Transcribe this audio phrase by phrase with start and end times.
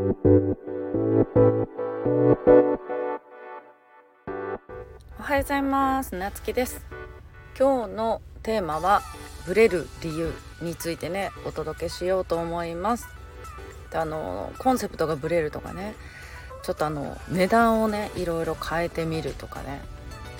[0.00, 0.02] お
[5.22, 6.14] はようございます。
[6.14, 6.86] なつきです。
[7.58, 9.02] 今日のテーマは
[9.44, 10.32] ブレる理由
[10.62, 13.08] についてねお届けしようと思います。
[13.90, 15.94] であのコンセプトがブレるとかね
[16.62, 19.82] ちょっとあの値段をねいろいろ変えてみるとかね。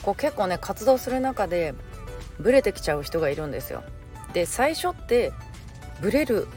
[0.00, 1.74] こう結構ね活動する中で
[2.38, 3.84] ブレてきちゃう人がいるんですよ。
[4.32, 5.34] で最初って
[6.00, 6.48] ブレる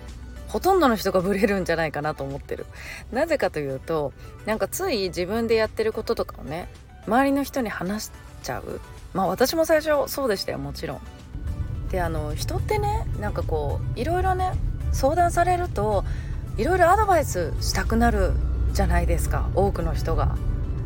[0.53, 2.67] ほとんどの人がブレるんじゃないかなと思ってる
[3.11, 4.13] なぜかというと
[4.45, 6.69] なんかつい自分でやってることとかをね
[7.07, 8.11] 周りの人に話し
[8.43, 8.79] ちゃう
[9.15, 11.01] まあ私も最初そうでしたよもちろん
[11.89, 14.51] であの人ってねなんかこういろいろね
[14.91, 16.05] 相談されると
[16.55, 18.33] いろいろアドバイスしたくなる
[18.73, 20.37] じゃないですか多くの人が。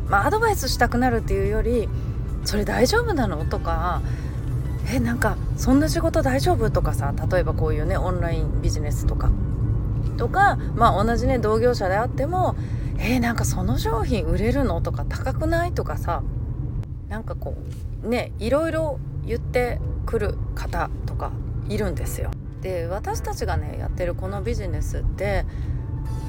[0.08, 1.86] まあ、アドバイスしたくなるっていうより
[2.46, 4.00] 「それ大丈夫なの?」とか
[4.90, 9.30] 「えなんかそんな仕事大丈夫?」とかさ例えばこういうねオンラインビジネスとか
[10.16, 12.56] とかまあ同じね同業者であっても
[12.98, 16.22] 「えー、なんかその商品売れるの?」とか「高くない?」とかさ
[17.08, 17.54] なんかこ
[18.04, 21.32] うねいろいろ言ってくる方とか
[21.68, 22.30] いるんですよ。
[22.62, 25.44] で私たちがねやってるこのビジネスって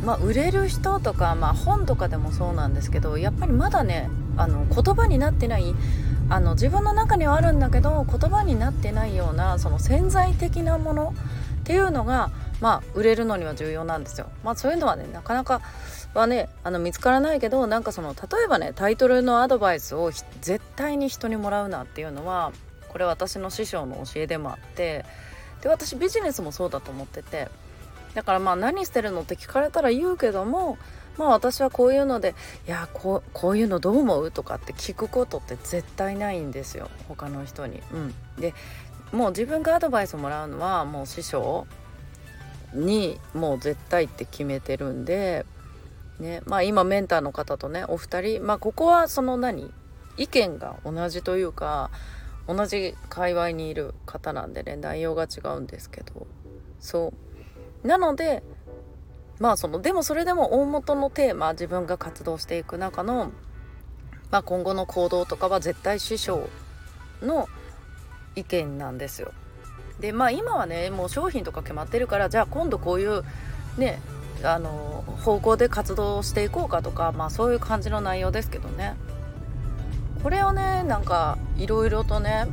[0.06, 5.76] まあ、売れる人とか、まあ、本とかでもそうなんですけどやっぱりまだねあの言葉になってない
[6.30, 11.14] あの自分の中にはあるんだけど言葉になってないようなその潜在的なもの
[11.62, 14.30] っていうのが、まあ、売れるのには重要なんですよ。
[14.44, 15.62] まあ、そういうのはねなかなか
[16.14, 22.52] はねあの見つからないけどなんかその例えばねタイトルのアドバイスを絶対に人にもらうなっていうのは
[22.90, 25.06] これ私の師匠の教えでもあって
[25.62, 27.50] で私ビジネスもそうだと思ってて。
[28.14, 30.78] だからまあ何してるのって聞かれたら言うけども
[31.18, 32.34] まあ私はこういうので
[32.68, 37.82] 「いやこうこういうのどう思う?」とかって聞くことって絶対ないんですよ他の人に。
[37.94, 38.54] うん、で
[39.12, 41.68] もう自分がアドバイスもらうのはもう師匠
[42.74, 45.46] にもう絶対って決めてるんで、
[46.20, 49.72] ねまあ、今メンターの方とねお二人まあここはその何
[50.18, 51.90] 意見が同じというか
[52.48, 56.28] 同じ界隈にいる方なんでね内容が違うんですけど
[56.80, 57.14] そ
[57.84, 58.44] うなので
[59.40, 63.32] まあそのでもそれでも大元のテーマ自分が活動していく中の、
[64.32, 66.50] まあ、今後の行動とかは絶対師匠
[67.22, 67.48] の
[68.36, 69.32] 意見なんですよ。
[70.00, 73.24] でまあ今はねもう商品とか決まってるからじゃあ今度こういう
[73.78, 74.00] ね
[74.44, 78.96] あの方向で活動していこうかとかまあそういう感じの内容ですけどね
[80.24, 82.48] これをねなんかいろいろとね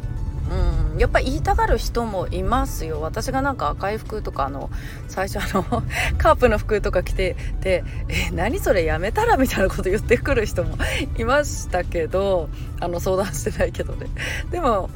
[0.49, 4.71] うん、やっぱ言いたがる人もいますよ私がなんか赤い服とかあの
[5.09, 5.83] 最初あの
[6.19, 10.77] カープの服とか着てて「え何それやめたら?」みたいなこと言ってくる人も
[11.19, 12.49] いましたけど
[12.81, 14.07] あの相談してないけどね
[14.51, 14.89] でも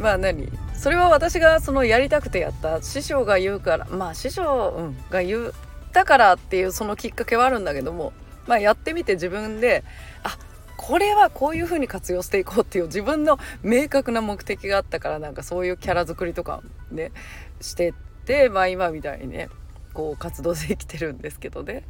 [0.00, 0.50] まあ何？
[0.74, 2.82] それは私がそのやりたくてやった。
[2.82, 5.52] 師匠が言うからまあ師匠、が言っ
[5.92, 8.12] たからっていうそのきっかけはあるんだけども
[8.46, 9.84] まあやってみて自分で
[10.22, 10.38] あ
[10.76, 17.12] これはこういう風に活用していこうっていう自分の明確な目的があったからなんかそういうキャラ作りとかね
[17.60, 17.92] してっ
[18.24, 19.48] てまあ今みたいにね
[19.92, 21.84] こう活動できてるんですけどね。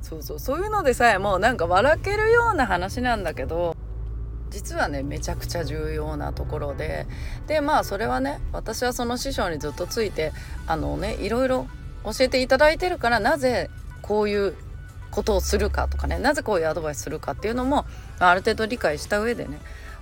[0.00, 0.38] そうそう。
[0.38, 3.76] そういうのでさえもうなんか笑けるような話なんだけど
[4.52, 7.06] 実はねめちゃくちゃ重要なところで
[7.46, 10.32] でまあそれはね私はその師匠にずっとついて
[10.66, 11.66] あのねいろいろ
[12.04, 13.70] 教えていただいてるからなぜ
[14.02, 14.54] こういう
[15.10, 17.86] ことをするかとかねなぜこういうアドバイスするかっていうのも
[18.18, 19.58] ある程度理解した上でね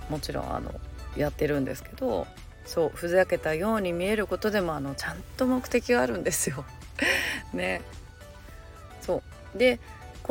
[0.09, 0.73] もちろんあの
[1.15, 2.27] やってるんですけど
[2.65, 6.63] そうふざけたように見えることでもあのちゃんと目的があるんですよ。
[7.53, 7.81] ね
[9.01, 9.21] そ
[9.55, 9.79] うで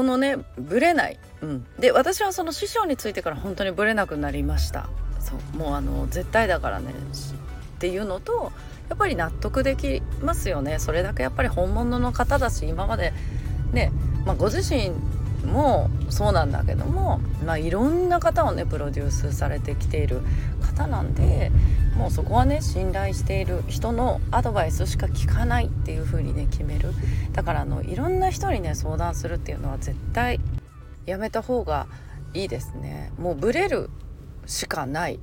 [0.00, 4.88] このねブレない、うん、で私はその師匠についてから本当にブレなくなりました。
[5.20, 5.58] そう。
[5.58, 6.90] もうあの絶対だからね。
[6.90, 8.50] っていうのと
[8.88, 10.78] やっぱり納得できますよね。
[10.78, 13.12] それだけやっぱり本物の方だし今まで
[13.74, 13.92] ね
[14.24, 14.92] まあ、ご自身
[15.46, 20.20] もそうなんだけども、まあ、いろんな方をねプロデュースされてきている
[20.60, 21.50] 方なんで
[21.96, 26.92] もうそこはね信頼している人のアドバイスしか聞かないっていう風にね決める。
[27.32, 30.40] だからあのいろんな人にね相談するっていうのは絶対
[31.06, 31.86] やめた方が
[32.32, 33.12] いいですね。
[33.18, 33.90] もうブレる
[34.46, 35.20] しかない。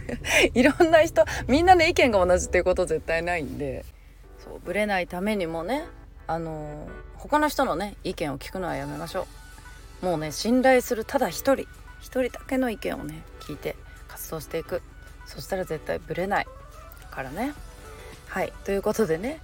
[0.54, 3.84] いろんな人みんなね意見が同じっていうこと絶対ないんで。
[4.38, 5.84] そうブレないためにもね
[6.26, 6.86] あの
[7.16, 9.43] 他の人のね意見を聞くのはやめましょう。
[10.02, 11.66] もうね信頼するただ一人。
[12.00, 13.76] 一人だけの意見をね聞いて
[14.08, 14.82] 活動していく。
[15.26, 16.46] そしたら絶対ブレない。
[17.10, 17.54] からね。
[18.28, 18.52] はい。
[18.64, 19.40] ということでね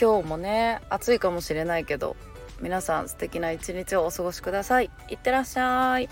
[0.00, 2.16] 今日もね暑いかもしれないけど
[2.60, 4.90] 皆さん素敵な一日をお過ごしください。
[5.08, 6.08] いってらっしゃい。